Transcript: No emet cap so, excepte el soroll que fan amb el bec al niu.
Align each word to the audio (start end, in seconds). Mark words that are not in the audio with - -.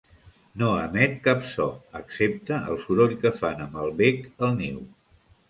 No 0.61 0.69
emet 0.85 1.11
cap 1.27 1.45
so, 1.49 1.67
excepte 1.99 2.59
el 2.73 2.81
soroll 2.87 3.15
que 3.27 3.35
fan 3.43 3.63
amb 3.67 3.79
el 3.85 3.95
bec 4.03 4.27
al 4.49 4.59
niu. 4.65 4.83